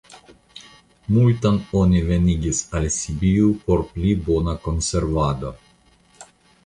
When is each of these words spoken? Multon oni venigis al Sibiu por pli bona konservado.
Multon 1.17 1.59
oni 1.81 2.01
venigis 2.07 2.63
al 2.79 2.89
Sibiu 2.97 3.53
por 3.67 3.87
pli 3.93 4.15
bona 4.31 4.57
konservado. 4.65 5.53